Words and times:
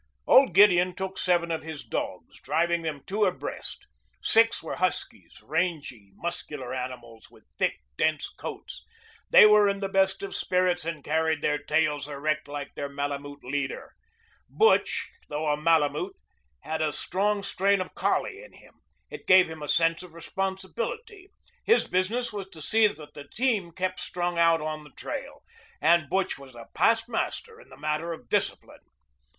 Old 0.25 0.55
Gideon 0.55 0.95
took 0.95 1.19
seven 1.19 1.51
of 1.51 1.61
his 1.61 1.83
dogs, 1.83 2.39
driving 2.41 2.81
them 2.81 3.03
two 3.05 3.23
abreast. 3.23 3.85
Six 4.19 4.63
were 4.63 4.77
huskies, 4.77 5.39
rangy, 5.43 6.11
muscular 6.15 6.73
animals 6.73 7.29
with 7.29 7.43
thick, 7.59 7.75
dense 7.97 8.27
coats. 8.29 8.83
They 9.29 9.45
were 9.45 9.69
in 9.69 9.79
the 9.79 9.87
best 9.87 10.23
of 10.23 10.33
spirits 10.33 10.85
and 10.85 11.03
carried 11.03 11.43
their 11.43 11.59
tails 11.59 12.07
erect 12.07 12.47
like 12.47 12.73
their 12.73 12.89
Malemute 12.89 13.43
leader. 13.43 13.91
Butch, 14.49 15.07
though 15.29 15.45
a 15.45 15.55
Malemute, 15.55 16.15
had 16.61 16.81
a 16.81 16.93
strong 16.93 17.43
strain 17.43 17.79
of 17.79 17.93
collie 17.93 18.41
in 18.41 18.53
him. 18.53 18.81
It 19.11 19.27
gave 19.27 19.47
him 19.47 19.61
a 19.61 19.67
sense 19.67 20.01
of 20.01 20.15
responsibility. 20.15 21.29
His 21.63 21.87
business 21.87 22.33
was 22.33 22.49
to 22.49 22.61
see 22.63 22.87
that 22.87 23.13
the 23.13 23.25
team 23.35 23.71
kept 23.71 23.99
strung 23.99 24.39
out 24.39 24.61
on 24.61 24.83
the 24.83 24.89
trail, 24.97 25.43
and 25.79 26.09
Butch 26.09 26.39
was 26.39 26.55
a 26.55 26.69
past 26.73 27.07
master 27.07 27.61
in 27.61 27.69
the 27.69 27.77
matter 27.77 28.11
of 28.13 28.29
discipline. 28.29 28.81